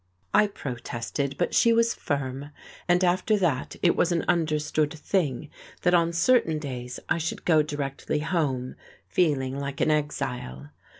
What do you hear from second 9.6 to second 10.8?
an exile.